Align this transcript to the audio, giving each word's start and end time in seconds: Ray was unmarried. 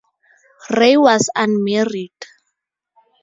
Ray 0.71 0.97
was 0.97 1.29
unmarried. 1.35 2.21